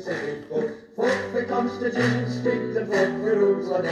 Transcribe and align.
city 0.00 0.42
folk. 0.48 0.70
Folk 0.96 1.32
for 1.32 1.44
and 1.44 2.88
folk 2.88 3.12
for. 3.22 3.82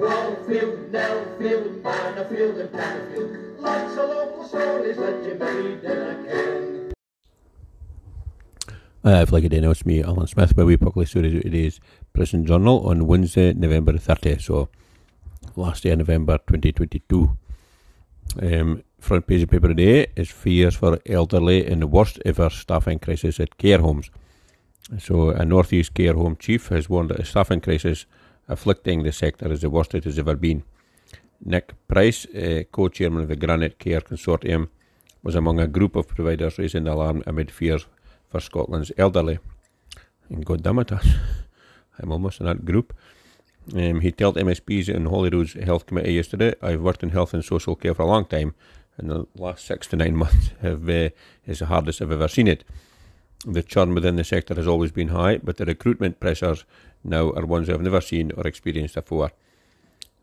Wallfield, 0.00 0.90
Nellfield, 0.90 1.82
and. 1.82 3.60
Lots 3.60 3.96
of 3.96 4.08
local 4.08 4.44
stories 4.44 4.96
dinna 5.82 6.24
ken. 6.24 6.92
Uh, 9.04 9.22
if 9.22 9.32
like 9.32 9.44
it 9.44 9.52
it's 9.52 9.86
me, 9.86 10.02
Alan 10.02 10.26
Smith, 10.26 10.56
where 10.56 10.66
we 10.66 10.76
publish 10.76 11.12
today's 11.12 11.80
Press 12.12 12.32
and 12.32 12.46
Journal 12.46 12.88
on 12.88 13.06
Wednesday, 13.06 13.52
November 13.52 13.92
30th, 13.92 14.42
so 14.42 14.68
last 15.54 15.82
day 15.84 15.90
of 15.90 15.98
November 15.98 16.38
2022. 16.38 17.36
Um, 18.42 18.82
front 18.98 19.26
page 19.26 19.42
of 19.42 19.50
paper 19.50 19.68
today 19.68 20.08
is 20.16 20.30
fears 20.30 20.74
for 20.74 20.98
elderly 21.06 21.66
in 21.66 21.80
the 21.80 21.86
worst 21.86 22.18
ever 22.24 22.50
staffing 22.50 22.98
crisis 22.98 23.38
at 23.38 23.56
care 23.58 23.78
homes. 23.78 24.10
So, 24.98 25.30
a 25.30 25.44
Northeast 25.44 25.94
care 25.94 26.14
home 26.14 26.36
chief 26.36 26.68
has 26.68 26.88
warned 26.88 27.10
that 27.10 27.18
a 27.18 27.24
staffing 27.24 27.60
crisis 27.60 28.06
afflicting 28.48 29.02
the 29.02 29.10
sector 29.10 29.50
is 29.50 29.60
the 29.60 29.70
worst 29.70 29.94
it 29.94 30.04
has 30.04 30.16
ever 30.16 30.36
been. 30.36 30.62
Nick 31.44 31.74
Price, 31.88 32.24
uh, 32.26 32.62
co 32.70 32.88
chairman 32.88 33.22
of 33.22 33.28
the 33.28 33.36
Granite 33.36 33.80
Care 33.80 34.00
Consortium, 34.00 34.68
was 35.24 35.34
among 35.34 35.58
a 35.58 35.66
group 35.66 35.96
of 35.96 36.06
providers 36.06 36.56
raising 36.58 36.84
the 36.84 36.92
alarm 36.92 37.24
amid 37.26 37.50
fears 37.50 37.86
for 38.28 38.38
Scotland's 38.38 38.92
elderly. 38.96 39.40
And 40.30 40.46
God 40.46 40.62
damn 40.62 40.78
it, 40.78 40.92
I'm 41.98 42.12
almost 42.12 42.38
in 42.38 42.46
that 42.46 42.64
group. 42.64 42.94
Um, 43.74 44.00
he 44.00 44.12
told 44.12 44.36
MSPs 44.36 44.88
in 44.88 45.06
Holyrood's 45.06 45.54
Health 45.64 45.86
Committee 45.86 46.12
yesterday, 46.12 46.54
I've 46.62 46.80
worked 46.80 47.02
in 47.02 47.10
health 47.10 47.34
and 47.34 47.44
social 47.44 47.74
care 47.74 47.94
for 47.94 48.02
a 48.02 48.06
long 48.06 48.24
time, 48.24 48.54
and 48.96 49.10
the 49.10 49.26
last 49.34 49.66
six 49.66 49.88
to 49.88 49.96
nine 49.96 50.14
months 50.22 50.52
have 50.62 50.88
uh, 50.88 51.08
is 51.44 51.58
the 51.58 51.66
hardest 51.66 52.00
I've 52.00 52.12
ever 52.12 52.28
seen 52.28 52.46
it. 52.46 52.62
The 53.44 53.62
churn 53.62 53.94
within 53.94 54.16
the 54.16 54.24
sector 54.24 54.54
has 54.54 54.66
always 54.66 54.92
been 54.92 55.08
high, 55.08 55.38
but 55.38 55.56
the 55.56 55.66
recruitment 55.66 56.20
pressures 56.20 56.64
now 57.04 57.30
are 57.32 57.44
ones 57.46 57.68
I've 57.68 57.82
never 57.82 58.00
seen 58.00 58.32
or 58.32 58.46
experienced 58.46 58.94
before. 58.94 59.30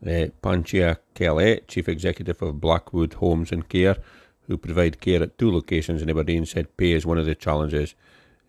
Uh, 0.04 0.28
Fanchea 0.42 0.98
Kelly, 1.14 1.60
Chief 1.68 1.88
Executive 1.88 2.42
of 2.42 2.60
Blackwood 2.60 3.14
Homes 3.14 3.52
and 3.52 3.68
Care, 3.68 3.96
who 4.46 4.58
provide 4.58 5.00
care 5.00 5.22
at 5.22 5.38
two 5.38 5.50
locations 5.50 6.02
in 6.02 6.10
Aberdeen, 6.10 6.44
said 6.44 6.76
pay 6.76 6.92
is 6.92 7.06
one 7.06 7.18
of 7.18 7.24
the 7.24 7.34
challenges. 7.34 7.94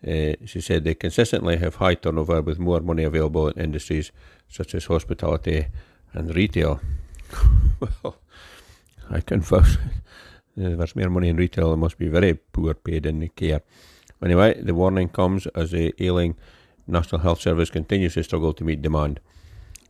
Uh, 0.06 0.34
she 0.44 0.60
said 0.60 0.84
they 0.84 0.94
consistently 0.94 1.56
have 1.56 1.76
high 1.76 1.94
turnover 1.94 2.42
with 2.42 2.58
more 2.58 2.80
money 2.80 3.04
available 3.04 3.48
in 3.48 3.58
industries 3.58 4.12
such 4.48 4.74
as 4.74 4.84
hospitality 4.84 5.66
and 6.12 6.34
retail. 6.34 6.80
well, 7.80 8.16
I 9.08 9.20
confess, 9.20 9.78
there's 10.56 10.96
more 10.96 11.10
money 11.10 11.28
in 11.28 11.36
retail, 11.36 11.72
it 11.72 11.78
must 11.78 11.96
be 11.96 12.08
very 12.08 12.34
poor 12.34 12.74
paid 12.74 13.06
in 13.06 13.26
care. 13.30 13.62
Anyway, 14.22 14.60
the 14.60 14.74
warning 14.74 15.08
comes 15.08 15.46
as 15.48 15.70
the 15.70 15.94
ailing 15.98 16.36
National 16.86 17.20
Health 17.20 17.40
Service 17.40 17.70
continues 17.70 18.14
to 18.14 18.22
struggle 18.22 18.52
to 18.54 18.64
meet 18.64 18.82
demand. 18.82 19.20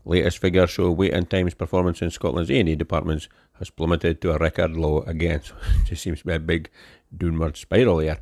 Latest 0.05 0.39
figures 0.39 0.71
show 0.71 0.91
wait 0.91 1.13
and 1.13 1.29
times 1.29 1.55
performance 1.55 2.01
in 2.01 2.11
Scotland's 2.11 2.51
A&E 2.51 2.77
departments 2.77 3.29
has 3.59 3.71
plummeted 3.71 4.21
to 4.21 4.33
a 4.33 4.39
record 4.39 4.77
low 4.77 5.01
again. 5.03 5.41
So 5.45 5.55
it 5.81 5.87
just 5.87 6.03
seems 6.03 6.21
to 6.21 6.27
be 6.27 6.35
a 6.35 6.39
big 6.39 6.71
downward 7.17 7.57
spiral 7.57 7.99
here. 7.99 8.19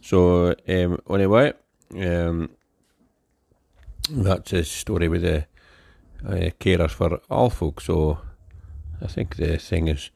So 0.00 0.54
um, 0.68 0.98
anyway, 1.10 1.52
um, 1.96 2.50
that's 4.10 4.52
a 4.52 4.64
story 4.64 5.08
with 5.08 5.22
the 5.22 5.46
uh, 6.26 6.50
carers 6.58 6.90
for 6.90 7.20
all 7.30 7.50
folk. 7.50 7.80
So 7.80 8.18
I 9.00 9.06
think 9.06 9.36
the 9.36 9.58
thing 9.58 9.88
is, 9.88 10.10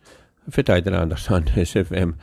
if 0.47 0.59
it 0.59 0.71
I 0.71 0.81
don't 0.81 0.95
understand 0.95 1.53
is 1.57 1.77
if 1.77 1.93
um, 1.93 2.17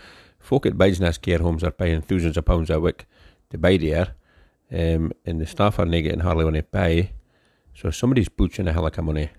folk 0.44 0.66
at 0.66 0.74
Biden's 0.74 1.18
care 1.18 1.40
homes 1.40 1.64
are 1.64 1.72
paying 1.72 2.02
thousands 2.02 2.38
of 2.38 2.46
pounds 2.46 2.70
a 2.70 2.80
week 2.80 3.06
to 3.50 3.58
buy 3.58 3.78
there, 3.78 4.14
um, 4.72 5.14
and 5.26 5.40
the 5.40 5.48
staff 5.48 5.80
are 5.80 5.86
not 5.86 6.02
getting 6.02 6.20
hardly 6.20 6.46
any 6.46 6.62
pay, 6.62 7.14
so 7.74 7.90
somebody's 7.90 8.30
butchering 8.30 8.68
a 8.68 8.74
hell 8.74 8.86
of 8.86 8.98
a 8.98 9.02
money. 9.02 9.30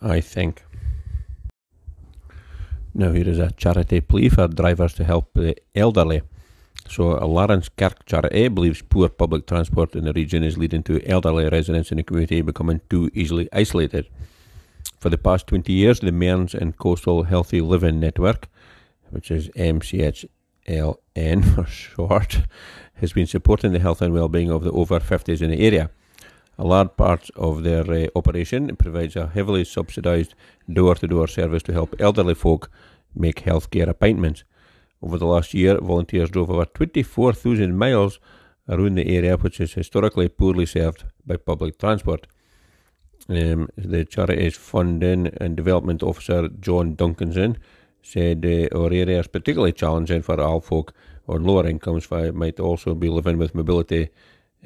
I 0.00 0.20
think. 0.20 0.64
Now 2.94 3.12
here 3.12 3.28
is 3.28 3.38
a 3.38 3.52
charity 3.52 4.00
plea 4.00 4.28
for 4.28 4.48
drivers 4.48 4.94
to 4.94 5.04
help 5.04 5.32
the 5.34 5.56
elderly. 5.74 6.22
So 6.88 7.12
a 7.12 7.26
Laurencekirk 7.26 8.04
charity 8.04 8.48
believes 8.48 8.82
poor 8.82 9.08
public 9.08 9.46
transport 9.46 9.94
in 9.94 10.04
the 10.04 10.12
region 10.12 10.42
is 10.42 10.58
leading 10.58 10.82
to 10.84 11.00
elderly 11.06 11.48
residents 11.48 11.92
in 11.92 11.98
the 11.98 12.02
community 12.02 12.42
becoming 12.42 12.80
too 12.90 13.10
easily 13.14 13.48
isolated. 13.52 14.08
For 14.98 15.08
the 15.08 15.18
past 15.18 15.46
20 15.46 15.72
years, 15.72 16.00
the 16.00 16.12
Mearns 16.12 16.54
and 16.54 16.76
Coastal 16.76 17.22
Healthy 17.22 17.60
Living 17.60 18.00
Network, 18.00 18.48
which 19.12 19.30
is 19.30 19.48
MCHLN 19.50 21.44
for 21.54 21.66
short, 21.66 22.40
has 22.94 23.12
been 23.12 23.26
supporting 23.26 23.72
the 23.72 23.78
health 23.78 24.02
and 24.02 24.12
well-being 24.12 24.50
of 24.50 24.64
the 24.64 24.72
over 24.72 24.98
50s 24.98 25.40
in 25.40 25.50
the 25.50 25.64
area. 25.64 25.90
A 26.58 26.64
large 26.64 26.96
part 26.96 27.30
of 27.36 27.62
their 27.62 27.90
uh, 27.90 28.06
operation 28.14 28.74
provides 28.76 29.16
a 29.16 29.28
heavily 29.28 29.64
subsidised 29.64 30.34
door-to-door 30.72 31.26
service 31.26 31.62
to 31.64 31.72
help 31.72 31.94
elderly 31.98 32.34
folk 32.34 32.70
make 33.14 33.42
healthcare 33.42 33.88
appointments. 33.88 34.44
Over 35.02 35.18
the 35.18 35.26
last 35.26 35.54
year, 35.54 35.78
volunteers 35.78 36.30
drove 36.30 36.50
over 36.50 36.64
24,000 36.64 37.76
miles 37.76 38.18
around 38.68 38.94
the 38.94 39.16
area, 39.16 39.36
which 39.36 39.60
is 39.60 39.74
historically 39.74 40.28
poorly 40.28 40.66
served 40.66 41.04
by 41.26 41.36
public 41.36 41.78
transport. 41.78 42.26
Um, 43.28 43.68
the 43.76 44.04
charity's 44.04 44.56
funding 44.56 45.28
and 45.40 45.56
development 45.56 46.02
officer, 46.02 46.48
John 46.48 46.96
Duncanson, 46.96 47.56
said 48.02 48.44
uh, 48.44 48.78
our 48.78 48.92
area 48.92 49.20
is 49.20 49.28
particularly 49.28 49.72
challenging 49.72 50.22
for 50.22 50.40
all 50.40 50.60
folk 50.60 50.92
on 51.28 51.44
lower 51.44 51.66
incomes 51.66 52.10
might 52.10 52.58
also 52.58 52.94
be 52.94 53.08
living 53.08 53.38
with 53.38 53.54
mobility, 53.54 54.10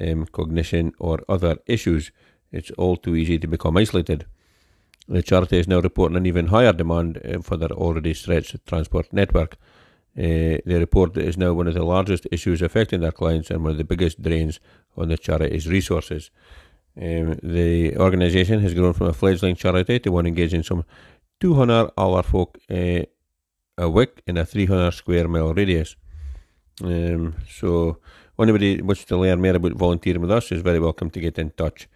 um, 0.01 0.25
cognition, 0.25 0.91
or 0.99 1.23
other 1.29 1.57
issues. 1.67 2.11
It's 2.51 2.71
all 2.71 2.97
too 2.97 3.15
easy 3.15 3.37
to 3.39 3.47
become 3.47 3.77
isolated. 3.77 4.25
The 5.07 5.21
charity 5.21 5.59
is 5.59 5.67
now 5.67 5.79
reporting 5.79 6.17
an 6.17 6.25
even 6.25 6.47
higher 6.47 6.73
demand 6.73 7.21
uh, 7.23 7.41
for 7.41 7.57
their 7.57 7.71
already 7.71 8.13
stretched 8.13 8.65
transport 8.65 9.13
network. 9.13 9.55
Uh, 10.17 10.57
they 10.65 10.79
report 10.79 11.13
that 11.13 11.21
it 11.21 11.29
is 11.29 11.37
now 11.37 11.53
one 11.53 11.67
of 11.67 11.75
the 11.75 11.83
largest 11.83 12.27
issues 12.31 12.61
affecting 12.61 13.01
their 13.01 13.11
clients 13.11 13.51
and 13.51 13.63
one 13.63 13.71
of 13.71 13.77
the 13.77 13.83
biggest 13.83 14.21
drains 14.21 14.59
on 14.97 15.09
the 15.09 15.17
charity's 15.17 15.67
resources. 15.67 16.31
Um, 16.99 17.37
the 17.43 17.95
organisation 17.97 18.59
has 18.61 18.73
grown 18.73 18.93
from 18.93 19.07
a 19.07 19.13
fledgling 19.13 19.55
charity 19.55 19.99
to 19.99 20.11
one 20.11 20.25
engaging 20.25 20.63
some 20.63 20.83
200 21.39 21.91
older 21.95 22.23
folk 22.23 22.57
uh, 22.71 23.03
a 23.77 23.89
week 23.89 24.21
in 24.25 24.37
a 24.37 24.45
300 24.45 24.91
square 24.91 25.27
mile 25.27 25.53
radius. 25.53 25.95
Um, 26.83 27.35
so, 27.49 27.97
anybody 28.39 28.81
wants 28.81 29.05
to 29.05 29.17
learn 29.17 29.41
more 29.41 29.55
about 29.55 29.73
volunteering 29.73 30.21
with 30.21 30.31
us 30.31 30.51
is 30.51 30.61
very 30.61 30.79
welcome 30.79 31.09
to 31.11 31.19
get 31.19 31.37
in 31.37 31.51
touch. 31.51 31.87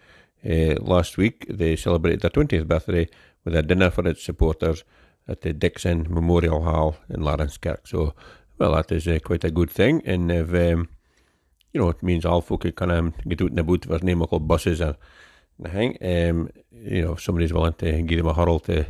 Uh, 0.46 0.76
last 0.80 1.18
week, 1.18 1.46
they 1.50 1.76
celebrated 1.76 2.22
their 2.22 2.30
20th 2.30 2.68
birthday 2.68 3.08
with 3.44 3.56
a 3.56 3.64
dinner 3.64 3.90
for 3.90 4.08
its 4.08 4.24
supporters 4.24 4.84
at 5.28 5.42
the 5.42 5.54
Dixon 5.54 6.08
Memorial 6.10 6.64
Hall 6.64 6.98
in 7.10 7.22
Laurencekirk. 7.22 7.88
So, 7.88 8.14
well, 8.58 8.74
that 8.76 8.92
is 8.92 9.08
uh, 9.08 9.20
quite 9.24 9.44
a 9.44 9.52
good 9.52 9.72
thing. 9.72 10.02
And 10.06 10.32
if 10.32 10.54
um, 10.54 10.90
you 11.74 11.82
know, 11.82 11.90
it 11.90 12.04
means 12.04 12.26
all 12.26 12.42
folk 12.42 12.76
can 12.76 12.92
um, 12.92 13.14
get 13.28 13.42
out 13.42 13.50
in 13.50 13.56
the 13.56 13.64
boot 13.64 13.86
there's 13.88 14.04
no 14.04 14.14
local 14.14 14.40
buses 14.40 14.82
or 14.82 14.98
anything. 15.60 15.98
Um, 16.02 16.50
you 16.72 17.02
know, 17.02 17.14
if 17.14 17.22
somebody's 17.22 17.54
willing 17.54 17.74
to 17.74 18.02
give 18.04 18.18
them 18.18 18.28
a 18.28 18.34
hurl 18.34 18.60
to 18.62 18.86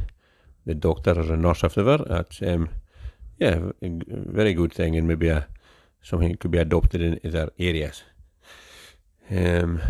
the 0.66 0.76
doctor 0.76 1.12
or 1.12 1.34
a 1.34 1.38
nurse 1.38 1.64
if 1.64 1.78
ever, 1.78 1.98
that's 1.98 2.42
um, 2.42 2.70
yeah, 3.42 3.72
a 3.82 3.90
very 4.40 4.54
good 4.54 4.72
thing 4.72 4.96
and 4.96 5.08
maybe 5.08 5.28
a 5.28 5.48
something 6.04 6.30
that 6.30 6.40
could 6.40 6.52
be 6.52 6.60
adopted 6.60 7.02
in 7.02 7.20
other 7.26 7.50
areas. 7.58 8.04
Um, 9.32 9.82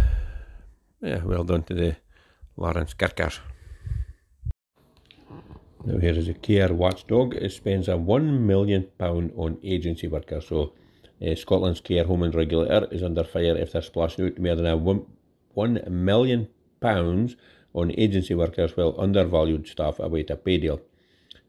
yeah, 1.01 1.21
well 1.23 1.43
done 1.43 1.63
to 1.63 1.73
the 1.73 1.95
Laurencekirkers. 2.57 3.39
Now 5.83 5.97
here 5.97 6.17
is 6.17 6.29
a 6.29 6.33
care 6.33 6.73
watchdog. 6.73 7.35
It 7.35 7.51
spends 7.51 7.89
a 7.89 7.97
one 7.97 8.47
million 8.47 8.87
pound 8.97 9.33
on 9.35 9.57
agency 9.63 10.07
workers. 10.07 10.47
So 10.47 10.73
uh, 11.21 11.35
Scotland's 11.35 11.81
care 11.81 12.05
home 12.05 12.23
and 12.23 12.33
regulator 12.33 12.87
is 12.89 13.03
under 13.03 13.25
fire 13.25 13.57
if 13.57 13.73
they're 13.73 13.81
splashing 13.81 14.27
out 14.27 14.39
more 14.39 14.55
than 14.55 14.65
a 14.67 14.77
one, 14.77 15.05
one 15.55 15.81
million 15.89 16.47
pounds 16.79 17.35
on 17.73 17.91
agency 17.97 18.33
workers 18.33 18.77
while 18.77 18.95
undervalued 18.97 19.67
staff 19.67 19.99
await 19.99 20.29
a 20.29 20.37
pay 20.37 20.57
deal. 20.57 20.79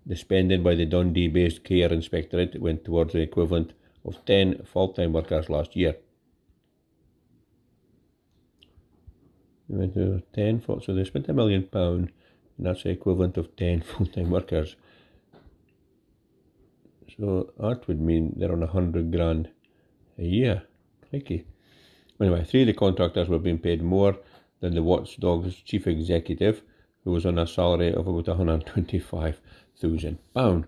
The 0.04 0.16
spending 0.16 0.62
by 0.62 0.74
the 0.74 0.86
Dundee-based 0.86 1.62
care 1.62 1.92
inspectorate 1.92 2.60
went 2.60 2.84
towards 2.84 3.12
the 3.12 3.20
equivalent 3.20 3.72
of 4.04 4.24
10 4.24 4.64
full-time 4.64 5.12
workers 5.12 5.48
last 5.48 5.76
year. 5.76 5.96
They 9.68 9.76
went 9.76 9.94
to 9.94 10.22
10 10.34 10.60
full, 10.60 10.80
so 10.80 10.92
they 10.92 11.04
spent 11.04 11.28
a 11.28 11.32
million 11.32 11.62
pound, 11.62 12.10
and 12.56 12.66
that's 12.66 12.82
the 12.82 12.90
equivalent 12.90 13.36
of 13.36 13.54
10 13.56 13.80
full-time 13.82 14.30
workers. 14.30 14.76
So 17.16 17.52
that 17.58 17.86
would 17.86 18.00
mean 18.00 18.34
they're 18.36 18.52
on 18.52 18.62
a 18.62 18.66
hundred 18.66 19.12
grand 19.12 19.50
a 20.18 20.24
year. 20.24 20.62
Crikey. 21.08 21.46
Anyway, 22.20 22.44
three 22.44 22.62
of 22.62 22.66
the 22.66 22.72
contractors 22.72 23.28
were 23.28 23.38
being 23.38 23.58
paid 23.58 23.82
more 23.82 24.16
than 24.60 24.74
the 24.74 24.82
watchdog's 24.82 25.56
chief 25.56 25.86
executive, 25.86 26.62
who 27.04 27.10
was 27.10 27.26
on 27.26 27.38
a 27.38 27.46
salary 27.46 27.92
of 27.92 28.06
about 28.06 28.28
£125,000. 29.82 30.64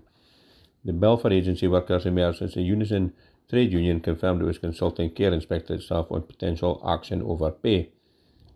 The 0.84 0.92
Belfast 0.92 1.32
agency 1.32 1.66
workers 1.66 2.04
emerged 2.04 2.42
as 2.42 2.56
a 2.56 2.60
unison 2.60 3.12
trade 3.48 3.72
union 3.72 4.00
confirmed 4.00 4.42
it 4.42 4.46
was 4.46 4.58
consulting 4.58 5.10
care 5.10 5.32
inspectorate 5.32 5.82
staff 5.82 6.06
on 6.10 6.22
potential 6.22 6.82
action 6.86 7.22
over 7.22 7.50
pay. 7.50 7.90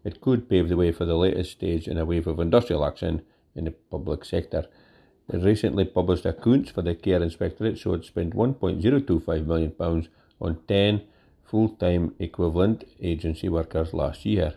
It 0.04 0.20
could 0.20 0.48
pave 0.48 0.68
the 0.68 0.76
way 0.76 0.92
for 0.92 1.04
the 1.04 1.16
latest 1.16 1.52
stage 1.52 1.88
in 1.88 1.98
a 1.98 2.04
wave 2.04 2.26
of 2.26 2.38
industrial 2.38 2.84
action 2.84 3.22
in 3.54 3.64
the 3.64 3.70
public 3.70 4.24
sector. 4.24 4.66
It 5.32 5.42
recently 5.42 5.84
published 5.84 6.24
accounts 6.24 6.70
for 6.70 6.82
the 6.82 6.94
care 6.94 7.22
inspectorate, 7.22 7.78
so 7.78 7.94
it 7.94 8.04
spent 8.04 8.34
£1.025 8.34 9.46
million 9.46 10.08
on 10.40 10.58
10 10.66 11.02
full 11.44 11.68
time 11.70 12.14
equivalent 12.18 12.84
agency 13.00 13.48
workers 13.48 13.92
last 13.92 14.24
year. 14.24 14.54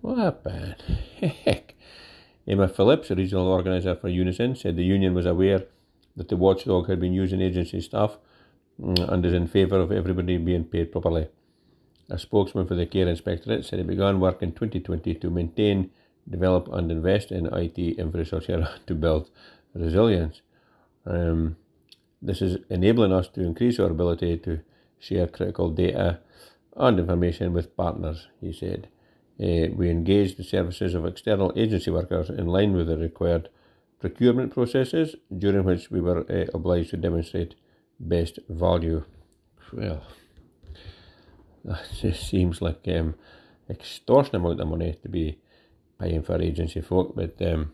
What 0.00 0.44
bad 0.44 0.82
heck? 1.44 1.74
Emma 2.50 2.66
Phillips, 2.66 3.10
regional 3.10 3.46
organiser 3.46 3.94
for 3.94 4.08
Unison, 4.08 4.56
said 4.56 4.74
the 4.74 4.82
union 4.82 5.14
was 5.14 5.24
aware 5.24 5.66
that 6.16 6.28
the 6.28 6.36
watchdog 6.36 6.88
had 6.88 6.98
been 6.98 7.12
using 7.12 7.40
agency 7.40 7.80
staff 7.80 8.18
mm, 8.82 9.08
and 9.08 9.24
is 9.24 9.32
in 9.32 9.46
favour 9.46 9.78
of 9.78 9.92
everybody 9.92 10.36
being 10.36 10.64
paid 10.64 10.90
properly. 10.90 11.28
A 12.08 12.18
spokesman 12.18 12.66
for 12.66 12.74
the 12.74 12.86
Care 12.86 13.06
Inspectorate 13.06 13.64
said 13.64 13.78
it 13.78 13.86
began 13.86 14.18
work 14.18 14.42
in 14.42 14.50
2020 14.50 15.14
to 15.14 15.30
maintain, 15.30 15.90
develop, 16.28 16.66
and 16.72 16.90
invest 16.90 17.30
in 17.30 17.46
IT 17.46 17.78
infrastructure 17.78 18.68
to 18.88 18.94
build 18.96 19.30
resilience. 19.72 20.40
Um, 21.06 21.56
this 22.20 22.42
is 22.42 22.58
enabling 22.68 23.12
us 23.12 23.28
to 23.28 23.42
increase 23.42 23.78
our 23.78 23.90
ability 23.90 24.38
to 24.38 24.58
share 24.98 25.28
critical 25.28 25.70
data 25.70 26.18
and 26.76 26.98
information 26.98 27.52
with 27.52 27.76
partners, 27.76 28.26
he 28.40 28.52
said. 28.52 28.88
Uh, 29.40 29.72
we 29.74 29.88
engaged 29.88 30.36
the 30.36 30.44
services 30.44 30.94
of 30.94 31.06
external 31.06 31.52
agency 31.56 31.90
workers 31.90 32.28
in 32.28 32.46
line 32.46 32.74
with 32.74 32.88
the 32.88 32.98
required 32.98 33.48
procurement 33.98 34.52
processes, 34.52 35.16
during 35.36 35.64
which 35.64 35.90
we 35.90 36.00
were 36.00 36.26
uh, 36.30 36.46
obliged 36.52 36.90
to 36.90 36.96
demonstrate 36.96 37.54
best 37.98 38.38
value. 38.48 39.04
Well, 39.72 40.02
that 41.64 41.82
just 42.00 42.28
seems 42.28 42.60
like 42.60 42.80
um, 42.88 43.14
extortionate 43.68 44.42
amount 44.42 44.60
of 44.60 44.68
money 44.68 44.98
to 45.02 45.08
be 45.08 45.38
paying 45.98 46.22
for 46.22 46.40
agency 46.40 46.80
folk, 46.80 47.14
but 47.14 47.40
um, 47.40 47.72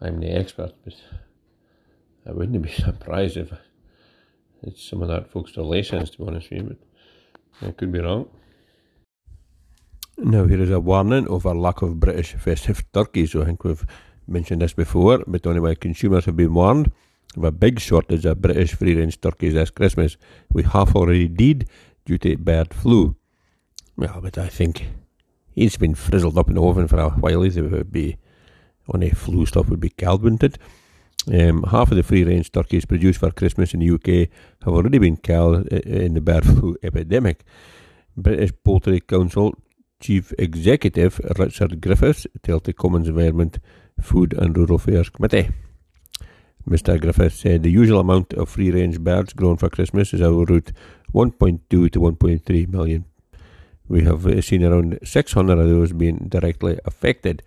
I'm 0.00 0.20
the 0.20 0.30
expert, 0.30 0.72
but 0.84 0.94
I 2.26 2.32
wouldn't 2.32 2.62
be 2.62 2.70
surprised 2.84 3.36
if 3.36 3.52
it's 4.62 4.88
some 4.88 5.02
of 5.02 5.08
that 5.08 5.30
folks' 5.30 5.56
relations, 5.56 6.10
to 6.10 6.18
be 6.18 6.24
honest 6.24 6.50
with 6.50 6.62
you, 6.62 6.76
but 7.60 7.68
I 7.68 7.72
could 7.72 7.90
be 7.90 8.00
wrong. 8.00 8.28
Now, 10.18 10.46
here 10.46 10.62
is 10.62 10.70
a 10.70 10.80
warning 10.80 11.28
over 11.28 11.54
lack 11.54 11.82
of 11.82 12.00
British 12.00 12.32
festive 12.32 12.90
turkeys. 12.90 13.36
I 13.36 13.44
think 13.44 13.62
we've 13.64 13.84
mentioned 14.26 14.62
this 14.62 14.72
before, 14.72 15.22
but 15.26 15.46
anyway, 15.46 15.74
consumers 15.74 16.24
have 16.24 16.36
been 16.36 16.54
warned 16.54 16.90
of 17.36 17.44
a 17.44 17.52
big 17.52 17.78
shortage 17.78 18.24
of 18.24 18.40
British 18.40 18.72
free 18.72 18.94
range 18.94 19.20
turkeys 19.20 19.52
this 19.52 19.68
Christmas. 19.68 20.16
We 20.50 20.62
half 20.62 20.96
already 20.96 21.28
did 21.28 21.68
due 22.06 22.16
to 22.16 22.36
bird 22.38 22.72
flu. 22.72 23.14
Well, 23.98 24.20
but 24.22 24.38
I 24.38 24.48
think 24.48 24.86
he's 25.50 25.76
been 25.76 25.94
frizzled 25.94 26.38
up 26.38 26.48
in 26.48 26.54
the 26.54 26.62
oven 26.62 26.88
for 26.88 26.98
a 26.98 27.10
while. 27.10 27.42
He 27.42 27.60
would 27.60 27.92
be 27.92 28.16
only 28.88 29.10
flu 29.10 29.44
stuff 29.44 29.68
would 29.68 29.80
be 29.80 29.90
calvented. 29.90 30.58
Um, 31.30 31.62
half 31.64 31.90
of 31.90 31.96
the 31.98 32.02
free 32.02 32.24
range 32.24 32.52
turkeys 32.52 32.86
produced 32.86 33.20
for 33.20 33.32
Christmas 33.32 33.74
in 33.74 33.80
the 33.80 33.90
UK 33.90 34.30
have 34.64 34.72
already 34.72 34.96
been 34.96 35.18
killed 35.18 35.66
in 35.68 36.14
the 36.14 36.22
bird 36.22 36.46
flu 36.46 36.74
epidemic. 36.82 37.44
British 38.16 38.52
Poultry 38.64 39.00
Council 39.00 39.54
Chief 40.00 40.32
Executive 40.38 41.20
Richard 41.38 41.80
Griffiths 41.80 42.26
told 42.42 42.64
the 42.64 42.72
Commons 42.72 43.08
Environment, 43.08 43.58
Food 44.00 44.34
and 44.34 44.56
Rural 44.56 44.76
Affairs 44.76 45.08
Committee. 45.08 45.50
Mr. 46.68 47.00
Griffiths 47.00 47.36
said 47.36 47.62
the 47.62 47.70
usual 47.70 48.00
amount 48.00 48.32
of 48.34 48.48
free 48.48 48.70
range 48.70 49.00
birds 49.00 49.32
grown 49.32 49.56
for 49.56 49.68
Christmas 49.68 50.12
is 50.12 50.20
about 50.20 50.48
1.2 50.48 51.68
to 51.68 51.88
1.3 51.88 52.68
million. 52.68 53.04
We 53.88 54.02
have 54.02 54.26
uh, 54.26 54.40
seen 54.42 54.64
around 54.64 54.98
600 55.02 55.58
of 55.58 55.68
those 55.68 55.92
being 55.92 56.26
directly 56.28 56.78
affected. 56.84 57.42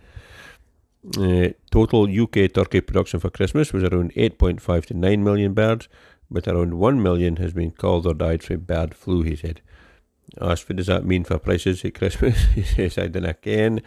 Uh, 1.18 1.50
total 1.70 2.04
UK 2.04 2.54
turkey 2.54 2.82
production 2.82 3.20
for 3.20 3.30
Christmas 3.30 3.74
was 3.74 3.84
around 3.84 4.14
8.5 4.14 4.86
to 4.86 4.94
9 4.94 5.24
million 5.24 5.54
birds, 5.54 5.90
but 6.32 6.48
around 6.48 6.76
1 6.76 7.04
million 7.04 7.36
has 7.38 7.54
been 7.54 7.72
killed 7.72 8.08
or 8.08 8.14
died 8.14 8.42
from 8.42 8.62
bird 8.62 8.96
flu, 8.96 9.24
he 9.24 9.36
said. 9.36 9.62
Asked 10.40 10.70
what 10.70 10.76
does 10.76 10.88
that 10.88 11.06
mean 11.06 11.24
for 11.24 11.40
prices 11.40 11.84
at 11.84 11.96
Christmas? 11.96 12.40
he 12.56 12.64
says, 12.64 12.98
I 12.98 13.08
don't 13.08 13.24
know, 13.24 13.80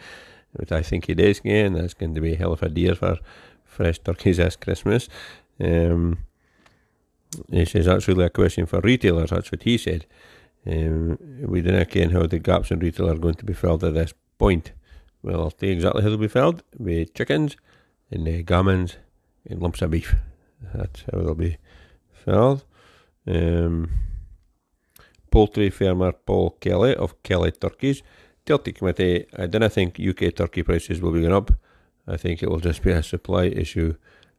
but 0.55 0.71
I 0.71 0.81
think 0.81 1.09
it 1.09 1.19
is 1.19 1.39
again. 1.39 1.73
That's 1.73 1.93
going 1.93 2.15
to 2.15 2.21
be 2.21 2.33
a 2.33 2.37
hell 2.37 2.53
of 2.53 2.63
a 2.63 2.69
deal 2.69 2.95
for 2.95 3.17
fresh 3.63 3.99
turkeys 3.99 4.37
this 4.37 4.55
Christmas. 4.55 5.09
Um, 5.59 6.19
he 7.49 7.65
says 7.65 7.85
that's 7.85 8.07
really 8.07 8.25
a 8.25 8.29
question 8.29 8.65
for 8.65 8.79
retailers. 8.81 9.31
That's 9.31 9.51
what 9.51 9.63
he 9.63 9.77
said. 9.77 10.05
Um, 10.65 11.17
we 11.41 11.61
don't 11.61 11.95
know 11.95 12.19
how 12.19 12.27
the 12.27 12.39
gaps 12.39 12.71
in 12.71 12.79
retail 12.79 13.09
are 13.09 13.17
going 13.17 13.35
to 13.35 13.45
be 13.45 13.53
filled 13.53 13.83
at 13.83 13.95
this 13.95 14.13
point. 14.37 14.71
Well, 15.21 15.41
I'll 15.41 15.51
tell 15.51 15.69
you 15.69 15.75
exactly 15.75 16.03
how 16.03 16.09
they'll 16.09 16.17
be 16.17 16.27
filled 16.27 16.63
with 16.77 17.13
chickens 17.13 17.57
and 18.11 18.27
uh, 18.27 18.43
gammons 18.43 18.97
and 19.49 19.61
lumps 19.61 19.81
of 19.81 19.91
beef. 19.91 20.15
That's 20.73 21.03
how 21.11 21.19
they'll 21.19 21.35
be 21.35 21.57
filled. 22.11 22.63
Um, 23.27 23.89
poultry 25.33 25.71
farmer 25.71 26.11
Paul 26.11 26.51
Kelly 26.59 26.95
of 26.95 27.23
Kelly 27.23 27.51
Turkeys 27.51 28.03
told 28.45 28.65
the 28.65 28.71
committee, 28.71 29.25
I 29.35 29.47
don't 29.47 29.73
think 29.73 29.99
UK 29.99 30.35
turkey 30.35 30.61
prices 30.61 31.01
will 31.01 31.11
be 31.11 31.21
going 31.21 31.33
up. 31.33 31.49
I 32.07 32.17
think 32.17 32.43
it 32.43 32.49
will 32.49 32.59
just 32.59 32.83
be 32.83 32.91
a 32.91 33.01
supply 33.01 33.45
issue 33.45 33.95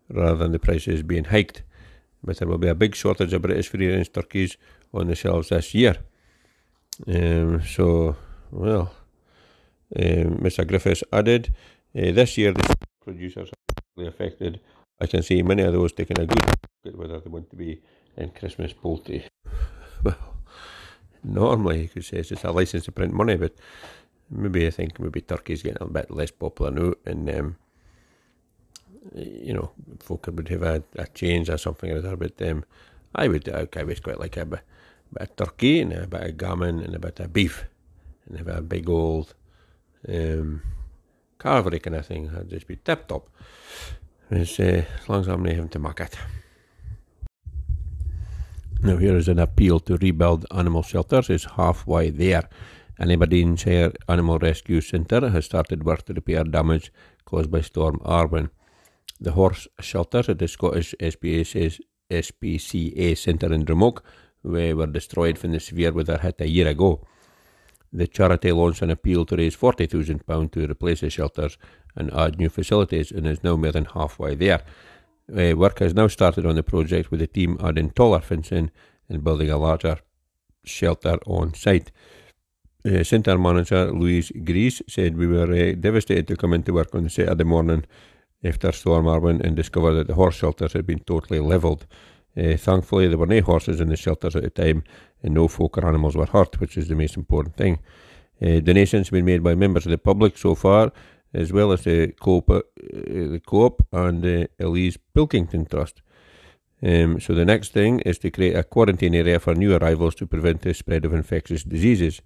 rather 0.09 0.37
than 0.37 0.53
the 0.53 0.61
prices 0.61 1.03
being 1.03 1.25
hiked. 1.25 1.65
But 2.23 2.39
there 2.39 2.47
will 2.47 2.59
be 2.59 2.69
a 2.69 2.77
big 2.77 2.95
shortage 2.95 3.33
of 3.33 3.43
British 3.43 3.69
free 3.71 3.89
range 3.89 4.13
turkeys 4.13 4.57
on 4.93 5.09
the 5.09 5.17
shelves 5.17 5.49
this 5.49 5.75
year. 5.75 5.97
Um, 7.09 7.61
so, 7.65 8.15
well, 8.53 8.95
um, 9.97 10.39
Mr. 10.45 10.65
Griffiths 10.65 11.03
added, 11.13 11.53
uh, 11.97 12.13
this 12.13 12.39
year 12.39 12.53
the 12.53 12.77
producers 13.03 13.51
are 13.99 14.07
affected. 14.07 14.61
I 15.01 15.07
can 15.07 15.25
see 15.25 15.43
many 15.43 15.65
of 15.65 15.73
those 15.73 15.93
taking 15.93 16.21
a 16.21 16.27
good 16.27 16.47
look 16.47 16.55
at 16.87 16.97
whether 16.97 17.19
they 17.19 17.31
want 17.31 17.51
to 17.51 17.57
be 17.57 17.83
in 18.17 18.31
Christmas 18.31 18.73
poultry. 18.73 19.25
well, 20.05 20.34
normally 21.25 21.83
you 21.83 21.89
could 21.89 22.05
say 22.05 22.19
it's 22.19 22.29
just 22.29 22.45
a 22.45 22.53
license 22.53 22.85
to 22.85 22.93
print 22.93 23.13
money, 23.13 23.37
but 23.37 23.55
maybe 24.31 24.67
I 24.67 24.71
think 24.71 25.01
maybe 25.01 25.21
Turkey's 25.21 25.63
getting 25.63 25.83
a 25.83 25.87
bit 25.87 26.11
less 26.11 26.31
popular 26.31 26.71
now, 26.71 26.95
and 27.07 27.31
um, 27.31 27.57
you 29.15 29.53
know, 29.53 29.71
folk 29.99 30.27
would 30.27 30.49
have 30.49 30.63
a, 30.63 30.83
a 30.97 31.07
change 31.09 31.51
or 31.51 31.59
something 31.59 31.91
or 31.91 31.99
other. 31.99 32.17
But 32.17 32.41
um, 32.43 32.65
I 33.15 33.29
would, 33.29 33.49
I, 33.49 33.69
I 33.77 33.83
would 33.83 34.03
quite 34.03 34.21
like 34.21 34.37
a 34.37 34.45
bit, 34.45 34.61
a 34.61 35.19
bit 35.19 35.31
of 35.31 35.37
turkey 35.37 35.81
and 35.81 35.93
a 35.93 36.07
bit 36.07 36.23
of 36.23 36.39
gammon 36.39 36.81
and 36.81 36.95
a 36.95 36.99
bit 36.99 37.21
of 37.21 37.33
beef 37.33 37.65
and 38.27 38.39
have 38.39 38.49
a 38.49 38.63
big 38.63 38.89
old 38.89 39.35
um, 40.09 40.63
carvery 41.39 41.83
kind 41.83 41.97
of 41.97 42.07
thing. 42.07 42.33
That'd 42.33 42.51
just 42.51 42.67
be 42.67 42.77
tip 42.77 43.09
top. 43.09 43.29
Uh, 44.33 44.37
as 44.37 44.59
long 45.09 45.21
as 45.21 45.29
I'm 45.29 45.43
not 45.43 45.55
having 45.55 45.69
to 45.71 45.79
mark 45.79 46.01
it. 46.01 46.17
Now, 48.85 48.99
here 48.99 49.17
is 49.17 49.29
an 49.29 49.39
appeal 49.39 49.81
to 49.81 49.97
rebuild 49.97 50.45
animal 50.51 50.83
shelters. 50.83 51.31
It's 51.31 51.47
halfway 51.47 52.11
there. 52.11 52.51
An 52.99 53.11
Aberdeenshire 53.11 53.95
Animal 54.11 54.39
Rescue 54.39 54.83
Centre 54.83 55.31
has 55.31 55.47
started 55.47 55.85
work 55.85 56.05
to 56.05 56.13
repair 56.13 56.45
damage 56.45 56.93
caused 57.25 57.51
by 57.51 57.63
Storm 57.63 57.99
Arwen. 58.05 58.51
The 59.19 59.33
horse 59.33 59.67
shelters 59.81 60.29
at 60.29 60.39
the 60.39 60.49
Scottish 60.49 60.95
SPCA, 61.01 61.81
SPCA 62.11 63.17
Centre 63.17 63.55
in 63.55 63.65
Drumoak 63.65 64.03
were 64.43 64.87
destroyed 64.87 65.39
from 65.39 65.53
the 65.53 65.61
severe 65.61 65.91
weather 65.91 66.19
hit 66.19 66.43
a 66.43 66.47
year 66.51 66.69
ago. 66.69 67.07
The 67.91 68.07
charity 68.07 68.53
launched 68.53 68.83
an 68.83 68.91
appeal 68.91 69.25
to 69.25 69.37
raise 69.37 69.57
£40,000 69.57 70.53
to 70.53 70.67
replace 70.67 71.01
the 71.01 71.09
shelters 71.09 71.57
and 71.97 72.13
add 72.13 72.39
new 72.39 72.51
facilities 72.51 73.13
and 73.13 73.27
is 73.27 73.43
now 73.43 73.57
more 73.57 73.73
than 73.73 73.87
halfway 73.87 74.35
there. 74.35 74.63
Uh, 75.29 75.57
work 75.57 75.79
has 75.79 75.95
now 75.95 76.07
started 76.07 76.45
on 76.45 76.55
the 76.55 76.63
project 76.63 77.11
with 77.11 77.21
the 77.21 77.27
team 77.27 77.57
adding 77.63 77.91
taller 77.91 78.21
fencing 78.21 78.71
and 79.09 79.25
building 79.25 79.51
a 79.51 79.57
larger 79.57 79.99
shelter 80.65 81.19
on 81.27 81.55
site. 81.55 81.91
Uh, 82.87 83.03
Centre 83.03 83.39
manager 83.39 83.91
Louise 83.91 84.31
Grease 84.45 84.83
said 84.87 85.17
we 85.17 85.27
were 85.27 85.51
uh, 85.51 85.73
devastated 85.81 86.29
to 86.29 86.37
come 86.37 86.53
into 86.53 86.75
work 86.75 86.95
on 86.95 87.05
the 87.05 87.11
Saturday 87.11 87.45
morning 87.45 87.85
after 88.45 88.71
Storm 88.73 89.07
Arwen 89.07 89.41
and 89.41 89.57
discover 89.57 89.95
that 89.95 90.07
the 90.07 90.15
horse 90.15 90.35
shelters 90.35 90.75
had 90.75 90.87
been 90.87 90.99
totally 91.01 91.41
levelled. 91.41 91.87
Uh, 92.37 92.57
thankfully, 92.57 93.09
there 93.09 93.17
were 93.17 93.27
no 93.27 93.41
horses 93.41 93.81
in 93.81 93.89
the 93.89 93.97
shelters 93.97 94.37
at 94.37 94.43
the 94.43 94.51
time, 94.51 94.85
and 95.23 95.33
no 95.33 95.49
folk 95.49 95.79
or 95.79 95.87
animals 95.87 96.17
were 96.17 96.27
hurt, 96.27 96.61
which 96.61 96.77
is 96.77 96.89
the 96.89 96.95
most 96.95 97.17
important 97.17 97.57
thing. 97.57 97.79
Uh, 98.43 98.61
donations 98.61 99.07
have 99.07 99.13
been 99.13 99.25
made 99.25 99.43
by 99.43 99.55
members 99.55 99.87
of 99.87 99.91
the 99.91 99.97
public 99.97 100.37
so 100.37 100.55
far, 100.55 100.93
as 101.35 101.53
well 101.53 101.73
as 101.73 101.83
the 101.83 102.13
Co-op, 102.21 102.51
uh, 102.51 102.63
the 102.79 103.41
Co-op 103.45 103.87
and 103.93 104.23
the 104.23 104.49
Elise 104.59 104.97
Pilkington 105.15 105.67
Trust. 105.67 106.03
Um, 106.83 107.19
so 107.21 107.35
the 107.35 107.45
next 107.45 107.73
thing 107.73 108.01
is 108.01 108.19
to 108.19 108.31
create 108.31 108.57
a 108.57 108.63
quarantine 108.63 109.15
area 109.15 109.41
for 109.41 109.55
new 109.55 109.75
arrivals 109.75 110.15
to 110.17 110.27
prevent 110.27 110.63
the 110.63 110.75
spread 110.75 111.05
of 111.05 111.15
infectious 111.15 111.65
diseases. 111.65 112.21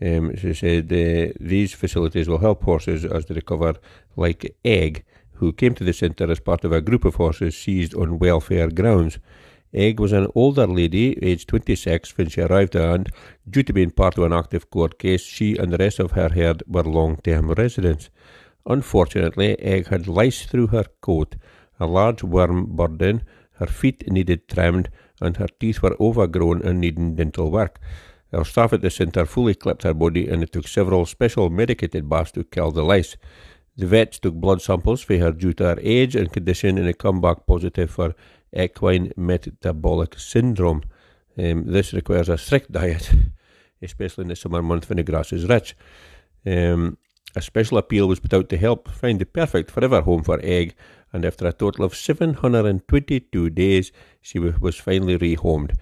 Um, 0.00 0.36
she 0.36 0.54
said 0.54 0.92
uh, 0.92 1.32
these 1.40 1.72
facilities 1.72 2.28
will 2.28 2.38
help 2.38 2.62
horses 2.62 3.04
as 3.04 3.26
they 3.26 3.34
recover 3.34 3.74
like 4.16 4.54
egg 4.64 5.04
who 5.32 5.52
came 5.52 5.74
to 5.74 5.84
the 5.84 5.92
centre 5.92 6.30
as 6.30 6.40
part 6.40 6.64
of 6.64 6.72
a 6.72 6.80
group 6.80 7.04
of 7.04 7.16
horses 7.16 7.56
seized 7.56 7.94
on 7.94 8.18
welfare 8.18 8.70
grounds. 8.70 9.18
Egg 9.74 10.00
was 10.00 10.12
an 10.12 10.28
older 10.34 10.66
lady, 10.66 11.18
aged 11.22 11.48
26, 11.48 12.16
when 12.16 12.28
she 12.28 12.40
arrived 12.40 12.74
and, 12.76 13.10
due 13.48 13.62
to 13.62 13.72
being 13.72 13.90
part 13.90 14.16
of 14.16 14.24
an 14.24 14.32
active 14.32 14.70
court 14.70 14.98
case, 14.98 15.22
she 15.22 15.56
and 15.56 15.72
the 15.72 15.76
rest 15.78 15.98
of 15.98 16.12
her 16.12 16.30
herd 16.30 16.62
were 16.66 16.82
long 16.84 17.16
term 17.16 17.50
residents. 17.50 18.08
Unfortunately, 18.66 19.58
Egg 19.60 19.86
had 19.88 20.08
lice 20.08 20.44
through 20.44 20.68
her 20.68 20.84
coat, 21.00 21.36
a 21.78 21.86
large 21.86 22.22
worm 22.22 22.76
burden, 22.76 23.22
her 23.54 23.66
feet 23.66 24.10
needed 24.10 24.48
trimmed, 24.48 24.90
and 25.20 25.36
her 25.36 25.46
teeth 25.60 25.82
were 25.82 25.96
overgrown 26.00 26.62
and 26.62 26.80
needing 26.80 27.14
dental 27.14 27.50
work. 27.50 27.80
Our 28.32 28.44
staff 28.44 28.72
at 28.72 28.82
the 28.82 28.90
centre 28.90 29.24
fully 29.24 29.54
clipped 29.54 29.84
her 29.84 29.94
body 29.94 30.28
and 30.28 30.42
it 30.42 30.52
took 30.52 30.66
several 30.66 31.06
special 31.06 31.48
medicated 31.48 32.08
baths 32.08 32.32
to 32.32 32.44
kill 32.44 32.72
the 32.72 32.82
lice. 32.82 33.16
The 33.76 33.86
vets 33.86 34.18
took 34.18 34.34
blood 34.34 34.60
samples 34.60 35.02
for 35.02 35.16
her 35.16 35.32
due 35.32 35.52
to 35.54 35.64
her 35.64 35.78
age 35.80 36.16
and 36.16 36.32
condition 36.32 36.76
and 36.76 36.88
it 36.88 36.98
come 36.98 37.20
back 37.20 37.46
positive 37.46 37.90
for 37.90 38.14
equine 38.52 39.12
metabolic 39.16 40.18
syndrome. 40.18 40.82
Um, 41.38 41.66
this 41.66 41.92
requires 41.92 42.28
a 42.28 42.38
strict 42.38 42.72
diet, 42.72 43.10
especially 43.82 44.22
in 44.22 44.28
the 44.28 44.36
summer 44.36 44.62
months 44.62 44.88
when 44.88 44.96
the 44.96 45.02
grass 45.02 45.32
is 45.32 45.48
rich. 45.48 45.76
Um, 46.44 46.98
a 47.34 47.42
special 47.42 47.78
appeal 47.78 48.08
was 48.08 48.20
put 48.20 48.34
out 48.34 48.48
to 48.48 48.56
help 48.56 48.88
find 48.88 49.20
the 49.20 49.26
perfect 49.26 49.70
forever 49.70 50.00
home 50.00 50.22
for 50.22 50.40
Egg, 50.42 50.74
and 51.12 51.24
after 51.24 51.46
a 51.46 51.52
total 51.52 51.84
of 51.84 51.94
722 51.94 53.50
days, 53.50 53.92
she 54.20 54.38
was 54.38 54.76
finally 54.76 55.18
rehomed. 55.18 55.76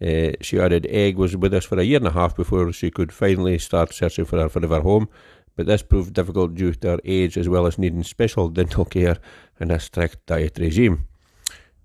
Uh, 0.00 0.32
she 0.40 0.60
added 0.60 0.86
Egg 0.88 1.16
was 1.16 1.36
with 1.36 1.52
us 1.52 1.64
for 1.64 1.78
a 1.78 1.82
year 1.82 1.98
and 1.98 2.06
a 2.06 2.12
half 2.12 2.36
before 2.36 2.72
she 2.72 2.90
could 2.90 3.12
finally 3.12 3.58
start 3.58 3.92
searching 3.92 4.24
for 4.24 4.38
her 4.38 4.48
forever 4.48 4.80
home, 4.80 5.08
but 5.56 5.66
this 5.66 5.82
proved 5.82 6.14
difficult 6.14 6.54
due 6.54 6.72
to 6.72 6.88
her 6.88 6.98
age 7.04 7.36
as 7.36 7.48
well 7.48 7.66
as 7.66 7.78
needing 7.78 8.04
special 8.04 8.48
dental 8.60 8.84
care 8.84 9.16
and 9.58 9.72
a 9.72 9.80
strict 9.80 10.24
diet 10.26 10.56
regime. 10.58 11.08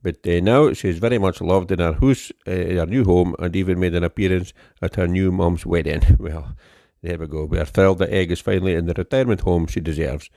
But 0.03 0.17
uh, 0.27 0.41
now 0.41 0.73
she's 0.73 0.99
very 0.99 1.17
much 1.17 1.41
loved 1.41 1.71
in 1.71 1.79
her 1.79 1.93
house, 1.93 2.31
uh, 2.45 2.51
her 2.51 2.85
new 2.85 3.05
home, 3.05 3.35
and 3.39 3.55
even 3.55 3.79
made 3.79 3.95
an 3.95 4.03
appearance 4.03 4.53
at 4.81 4.95
her 4.95 5.07
new 5.07 5.31
mum's 5.31 5.65
wedding. 5.65 6.03
Well, 6.19 6.55
there 7.03 7.17
we 7.17 7.27
go. 7.27 7.43
We 7.43 7.59
are 7.59 7.65
thrilled 7.65 7.99
that 7.99 8.09
Egg 8.09 8.31
is 8.31 8.39
finally 8.39 8.75
in 8.75 8.85
the 8.85 8.93
retirement 8.93 9.41
home 9.41 9.67
she 9.67 9.81
deserves. 9.81 10.29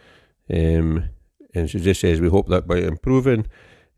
Um, 0.52 1.08
and 1.54 1.70
she 1.70 1.78
just 1.78 2.00
says, 2.00 2.20
we 2.20 2.28
hope 2.28 2.48
that 2.48 2.66
by 2.66 2.78
improving 2.78 3.46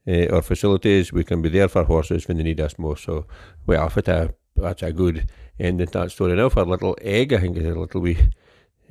uh, 0.07 0.27
our 0.29 0.43
facilities, 0.43 1.13
we 1.13 1.25
can 1.25 1.43
be 1.43 1.49
there 1.49 1.69
for 1.69 1.85
horses 1.85 2.29
when 2.29 2.37
they 2.37 2.43
need 2.43 2.61
us 2.61 2.79
most. 2.79 3.05
So, 3.05 3.27
well, 3.67 3.91
a, 3.97 4.35
that's 4.55 4.83
a 4.83 4.93
good 4.93 5.31
ending 5.59 5.87
to 5.89 5.99
that 5.99 6.11
story 6.11 6.37
now 6.37 6.51
for 6.51 6.65
little 6.65 6.97
egg. 7.01 7.33
I 7.33 7.39
think 7.39 7.57
it's 7.57 7.67
a 7.67 7.79
little 7.79 8.01
wee 8.01 8.19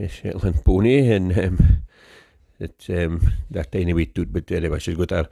uh, 0.04 0.08
Shetland 0.08 0.66
pony, 0.66 1.12
and 1.12 1.38
um, 1.38 1.84
it's 2.60 2.90
um, 2.90 3.32
that 3.52 3.72
tiny 3.72 3.94
wee 3.94 4.08
toot. 4.08 4.34
But 4.34 4.52
anyway, 4.52 4.80
she's 4.80 4.98
got 4.98 5.12
her 5.12 5.30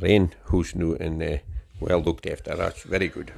rain 0.00 0.34
house 0.50 0.74
now 0.74 0.92
and 0.92 1.22
uh, 1.22 1.38
well 1.80 2.00
looked 2.00 2.26
after. 2.26 2.54
That's 2.54 2.82
very 2.82 3.08
good. 3.08 3.32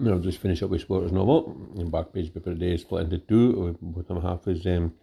Now, 0.00 0.12
I'll 0.12 0.20
just 0.20 0.38
finish 0.38 0.62
up 0.62 0.70
with 0.70 0.82
Sports 0.82 1.10
Novel. 1.10 1.56
And 1.76 1.90
back 1.90 2.12
page 2.12 2.32
paper 2.32 2.52
today 2.52 2.74
is 2.74 2.82
split 2.82 3.02
into 3.02 3.18
two. 3.18 3.76
Bottom 3.82 4.22
half 4.22 4.46
is 4.46 4.64
um, 4.64 4.94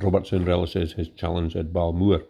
Robertson 0.00 0.44
relishes 0.44 0.92
his 0.92 1.08
challenge 1.08 1.56
at 1.56 1.72
Balmoor. 1.72 2.22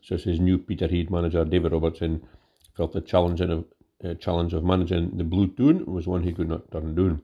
So 0.00 0.16
his 0.16 0.40
new 0.40 0.56
Peterhead 0.56 1.10
manager, 1.10 1.44
David 1.44 1.72
Robertson, 1.72 2.26
felt 2.74 2.94
the 2.94 3.02
challenge 3.02 3.42
of, 3.42 3.66
uh, 4.02 4.14
challenge 4.14 4.54
of 4.54 4.64
managing 4.64 5.18
the 5.18 5.24
Blue 5.24 5.48
Toon 5.48 5.84
was 5.84 6.06
one 6.06 6.22
he 6.22 6.32
could 6.32 6.48
not 6.48 6.72
turn 6.72 6.94
down. 6.94 7.20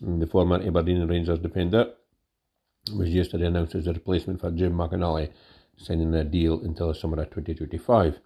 And 0.00 0.22
the 0.22 0.26
former 0.26 0.56
Aberdeen 0.56 1.06
Rangers 1.06 1.40
defender 1.40 1.92
was 2.96 3.10
yesterday 3.10 3.48
announced 3.48 3.74
as 3.74 3.86
a 3.86 3.92
replacement 3.92 4.40
for 4.40 4.50
Jim 4.50 4.72
McInally, 4.72 5.30
signing 5.76 6.14
a 6.14 6.24
deal 6.24 6.58
until 6.62 6.88
the 6.88 6.94
summer 6.94 7.20
of 7.20 7.28
2025. 7.28 8.18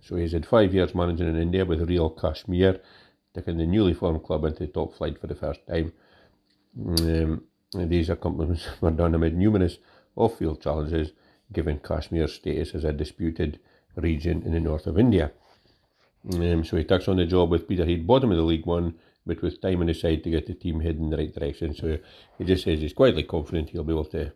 So 0.00 0.14
he's 0.14 0.32
had 0.32 0.46
five 0.46 0.72
years 0.72 0.94
managing 0.94 1.26
in 1.26 1.36
India 1.36 1.64
with 1.64 1.88
Real 1.88 2.08
Kashmir, 2.08 2.80
taking 3.34 3.58
the 3.58 3.66
newly 3.66 3.94
formed 3.94 4.22
club 4.22 4.44
into 4.44 4.60
the 4.60 4.72
top 4.72 4.94
flight 4.94 5.20
for 5.20 5.26
the 5.26 5.34
first 5.34 5.60
time. 5.66 5.92
Um, 6.78 7.42
these 7.74 8.10
accomplishments 8.10 8.66
were 8.80 8.90
done 8.90 9.14
amid 9.14 9.36
numerous 9.36 9.78
off-field 10.16 10.60
challenges 10.60 11.12
given 11.52 11.78
Kashmir's 11.78 12.34
status 12.34 12.74
as 12.74 12.84
a 12.84 12.92
disputed 12.92 13.58
region 13.96 14.42
in 14.42 14.52
the 14.52 14.60
north 14.60 14.86
of 14.86 14.98
India. 14.98 15.32
Um, 16.34 16.64
so 16.64 16.76
he 16.76 16.84
takes 16.84 17.08
on 17.08 17.16
the 17.16 17.26
job 17.26 17.50
with 17.50 17.66
Peterhead, 17.66 18.06
bottom 18.06 18.30
of 18.30 18.36
the 18.36 18.42
League 18.42 18.66
One, 18.66 18.94
but 19.26 19.42
with 19.42 19.60
time 19.60 19.80
on 19.80 19.88
his 19.88 20.00
side 20.00 20.22
to 20.24 20.30
get 20.30 20.46
the 20.46 20.54
team 20.54 20.80
heading 20.80 21.04
in 21.04 21.10
the 21.10 21.16
right 21.16 21.34
direction. 21.34 21.74
So 21.74 21.98
he 22.38 22.44
just 22.44 22.64
says 22.64 22.80
he's 22.80 22.92
quietly 22.92 23.24
confident 23.24 23.70
he'll 23.70 23.84
be 23.84 23.92
able 23.92 24.04
to 24.06 24.32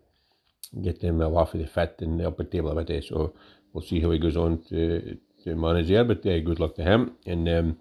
get 0.83 1.01
them 1.01 1.21
a 1.21 1.29
laugh 1.29 1.55
of 1.55 1.61
the 1.61 1.67
fit 1.67 1.97
and 2.01 2.19
the 2.21 2.29
upper 2.29 2.45
table 2.45 2.77
a 2.77 2.85
bit. 2.85 3.05
So 3.05 3.35
we'll 3.73 3.85
see 3.85 4.01
how 4.01 4.11
he 4.11 4.19
goes 4.19 4.37
on 4.37 4.63
to, 4.71 5.19
to 5.45 5.55
manage 5.55 5.89
there, 5.89 6.05
but 6.05 6.25
uh, 6.27 6.41
good 6.41 6.61
luck 6.61 6.75
to 6.77 6.83
him. 6.83 7.17
And 7.27 7.49
um, 7.49 7.77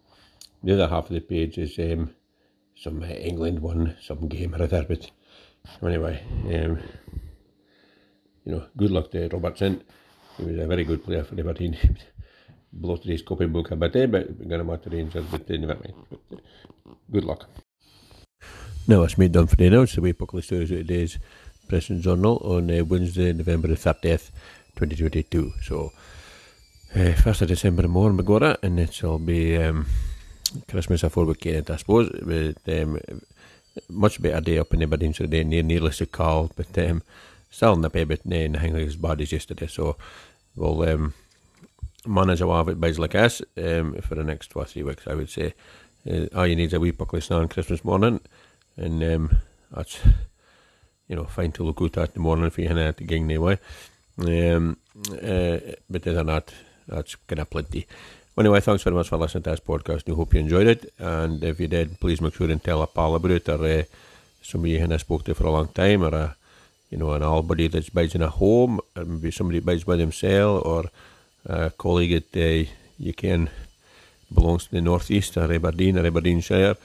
the 0.64 0.74
other 0.74 0.88
half 0.88 1.06
of 1.06 1.14
the 1.14 1.20
page 1.20 1.58
is 1.58 1.78
um, 1.80 2.12
some 2.76 3.04
uh, 3.04 3.08
England 3.08 3.60
won 3.60 3.96
some 4.02 4.28
game 4.28 4.56
or 4.56 4.64
other, 4.64 4.86
but 4.88 5.10
anyway, 5.82 6.24
um, 6.46 6.80
you 8.46 8.52
know, 8.54 8.66
good 8.78 8.92
luck 8.92 9.12
to 9.12 9.28
Robertson. 9.30 9.84
He 10.38 10.46
was 10.46 10.60
a 10.60 10.68
very 10.68 10.84
good 10.84 11.04
player 11.04 11.24
for 11.24 11.40
Aberdeen. 11.40 11.78
Bloated 12.76 13.12
his 13.12 13.22
copybook 13.22 13.70
a 13.72 13.76
bit, 13.76 14.12
but 14.12 14.28
we're 14.40 14.50
going 14.58 14.80
to 14.80 14.90
Rangers, 14.90 15.26
but 15.30 15.48
never 15.48 15.76
mind. 15.76 15.94
But, 16.10 16.38
uh, 16.38 16.94
good 17.12 17.24
luck. 17.24 17.48
Now, 18.88 19.04
it's 19.04 19.18
made 19.18 19.32
done 19.32 19.48
for 19.48 19.56
the 19.56 19.70
now. 19.70 19.82
It's 19.82 19.96
the 19.96 20.02
way 20.02 20.12
Buckley 20.12 20.42
Stories 20.42 20.72
of 20.72 20.78
today's 20.80 21.20
Press 21.68 21.90
and 21.90 22.02
Journal 22.02 22.38
on 22.44 22.72
uh, 22.72 22.84
Wednesday, 22.84 23.32
November 23.32 23.68
the 23.68 23.76
30th, 23.76 24.32
2022. 24.76 25.54
So, 25.62 25.92
uh, 26.96 26.98
1st 26.98 27.44
of 27.44 27.48
December 27.50 27.88
morning, 27.88 28.18
we 28.18 28.56
and 28.64 28.80
it'll 28.80 29.20
be 29.20 29.56
um, 29.58 29.86
Christmas 30.68 31.02
before 31.02 31.26
we 31.26 31.34
get 31.36 31.56
it, 31.56 31.70
I 31.70 31.76
suppose. 31.78 32.10
But, 32.22 32.74
um, 32.74 33.00
much 33.90 34.22
better 34.22 34.42
day 34.42 34.60
up 34.60 34.74
in 34.74 34.80
the 34.80 34.86
Aberdeen 34.86 35.14
today, 35.14 35.44
near 35.44 35.64
nearly 35.64 35.92
so 35.92 36.06
cold, 36.06 36.52
but 36.56 36.78
um, 36.78 37.02
still 37.50 37.76
nippy, 37.76 38.04
but 38.04 38.20
uh, 38.20 38.48
nothing 38.48 38.74
like 38.74 38.88
as 38.88 38.96
bad 38.96 39.22
as 39.22 39.32
yesterday. 39.32 39.68
So 39.68 39.98
we'll 40.56 40.90
um, 40.90 41.14
manage 42.06 42.42
lot 42.42 42.62
of 42.62 42.70
it 42.70 42.82
by 42.82 42.92
like 42.92 43.16
us 43.16 43.42
um, 43.58 43.96
for 44.02 44.16
the 44.16 44.24
next 44.24 44.52
two 44.52 44.60
or 44.60 44.66
three 44.66 44.84
weeks, 44.84 45.08
I 45.08 45.16
would 45.16 45.30
say. 45.30 45.54
Uh, 46.10 46.26
all 46.36 46.48
you 46.48 46.56
need 46.56 46.66
is 46.66 46.74
a 46.74 46.80
wee 46.80 46.92
buckly 46.92 47.22
snow 47.22 47.40
on 47.40 47.48
Christmas 47.48 47.84
morning, 47.84 48.20
and 48.76 49.04
um, 49.04 49.38
that's 49.72 50.00
you 51.08 51.16
know 51.16 51.26
fine 51.26 51.52
to 51.54 51.64
look 51.64 51.82
out 51.82 51.98
at 51.98 52.14
the 52.14 52.20
morning 52.20 52.46
if 52.46 52.60
you're 52.60 52.78
at 52.78 52.98
the 52.98 53.06
gang 53.06 53.24
anyway. 53.24 53.58
Um, 54.18 54.78
uh, 55.12 55.58
but 55.90 56.06
other 56.08 56.14
than 56.14 56.28
that, 56.28 56.54
that's 56.88 57.16
kind 57.16 57.40
of 57.40 57.50
plenty. 57.50 57.88
Anyway, 58.36 58.60
thanks 58.62 58.82
very 58.82 58.96
much 58.96 59.10
for 59.10 59.18
listening 59.18 59.44
to 59.44 59.52
this 59.52 59.60
podcast. 59.60 60.08
We 60.08 60.16
hope 60.16 60.34
you 60.34 60.40
enjoyed 60.40 60.66
it. 60.66 60.92
And 60.98 61.44
if 61.44 61.60
you 61.60 61.68
did, 61.68 62.00
please 62.00 62.20
make 62.20 62.34
sure 62.34 62.50
and 62.50 62.64
tell 62.64 62.82
a 62.82 62.88
pal 62.88 63.14
about 63.14 63.30
it 63.30 63.48
or 63.48 63.64
uh, 63.64 63.84
somebody 64.42 64.74
you 64.74 64.80
haven't 64.80 64.98
spoke 65.00 65.24
to 65.26 65.36
for 65.36 65.46
a 65.46 65.52
long 65.52 65.68
time 65.68 66.04
or 66.04 66.16
a, 66.16 66.36
you 66.90 66.98
know, 66.98 67.12
an 67.12 67.22
old 67.22 67.48
that's 67.48 67.90
buys 67.90 68.16
in 68.16 68.24
a 68.24 68.30
home 68.30 68.80
or 68.96 69.06
maybe 69.06 69.30
somebody 69.30 69.60
buys 69.60 69.84
by 69.84 69.98
themselves 69.98 70.64
or 70.66 70.86
a 71.46 71.70
colleague 71.70 72.24
that 72.32 72.66
uh, 72.66 72.72
you 72.98 73.14
can 73.14 73.52
belongs 74.34 74.66
to 74.66 74.72
the 74.72 74.82
northeast 74.82 75.38
or 75.38 75.54
Aberdeen 75.54 76.00
or 76.00 76.08
Aberdeenshire 76.08 76.76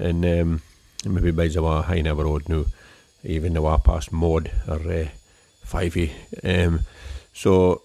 and 0.00 0.24
um, 0.24 0.62
maybe 1.04 1.30
buys 1.30 1.54
a 1.54 1.82
high 1.82 2.00
never 2.00 2.24
road 2.24 2.48
now, 2.48 2.64
even 3.22 3.62
wa 3.62 3.78
past 3.78 4.10
mod 4.10 4.50
or 4.66 4.80
uh, 4.80 5.06
fivey. 5.64 6.10
Um, 6.42 6.80
so 7.32 7.82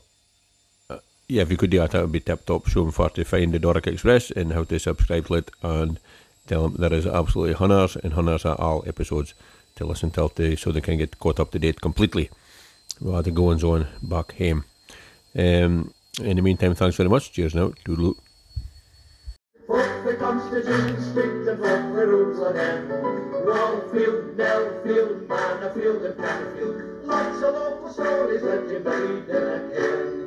yeah, 1.28 1.42
if 1.42 1.52
you 1.52 1.58
could 1.58 1.70
do 1.70 1.80
that, 1.80 1.92
that 1.92 2.02
would 2.02 2.12
be 2.12 2.20
tip 2.20 2.46
top. 2.46 2.68
Show 2.68 2.84
them 2.84 2.92
for 2.92 3.10
to 3.10 3.24
find 3.24 3.54
the 3.54 3.60
Doric 3.60 3.88
Express 3.88 4.32
and 4.32 4.54
how 4.54 4.64
to 4.64 4.80
subscribe 4.80 5.28
to 5.28 5.36
it, 5.36 5.52
and 5.62 6.00
tell 6.48 6.68
them 6.70 6.82
there 6.82 6.94
is 6.94 7.08
absolutely 7.08 7.54
hundreds 7.54 7.96
and 7.96 8.14
hundreds 8.14 8.46
of 8.46 8.60
all 8.60 8.84
episodes 8.88 9.34
to 9.76 9.86
listen 9.86 10.12
to, 10.12 10.30
to 10.36 10.56
so 10.56 10.72
they 10.72 10.82
can 10.82 10.98
get 10.98 11.20
caught 11.20 11.40
up 11.40 11.52
to 11.52 11.60
date 11.60 11.82
completely 11.82 12.30
while 13.00 13.24
the 13.24 13.32
goings 13.32 13.64
on 13.64 13.88
back 14.02 14.38
home. 14.38 14.66
Um, 15.36 15.94
in 16.22 16.36
the 16.36 16.42
meantime, 16.42 16.76
thanks 16.76 16.96
very 16.96 17.10
much. 17.10 17.32
Cheers 17.32 17.56
now. 17.56 17.74
Canterfield. 26.18 27.06
Lots 27.06 27.44
of 27.44 27.54
local 27.54 27.94
stories 27.94 28.42
that 28.42 28.70
you 28.70 28.80
made. 28.80 30.23